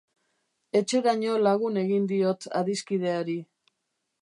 Etxeraino 0.79 1.35
lagun 1.49 1.77
egin 1.83 2.09
diot 2.13 2.49
adiskideari. 2.63 3.39